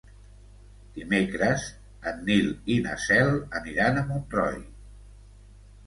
Dimecres 0.95 1.67
en 2.13 2.25
Nil 2.31 2.51
i 2.79 2.81
na 2.89 2.97
Cel 3.07 3.33
aniran 3.63 4.01
a 4.01 4.07
Montroi. 4.13 4.61